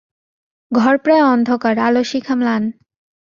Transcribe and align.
ঘর 0.71 0.95
প্রায় 0.97 1.23
অন্ধকার, 1.25 1.75
আলোর 1.79 2.03
শিখা 2.03 2.35
ম্লান। 2.35 2.63